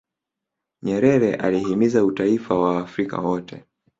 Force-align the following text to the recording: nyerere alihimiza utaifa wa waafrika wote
nyerere 0.83 1.35
alihimiza 1.35 2.05
utaifa 2.05 2.55
wa 2.55 2.75
waafrika 2.75 3.17
wote 3.21 3.63